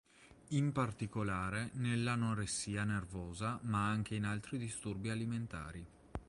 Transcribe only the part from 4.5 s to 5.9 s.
disturbi alimentari.